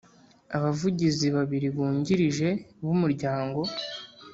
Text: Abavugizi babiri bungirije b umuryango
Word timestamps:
Abavugizi 0.57 1.27
babiri 1.35 1.67
bungirije 1.75 2.49
b 2.83 2.87
umuryango 2.95 3.59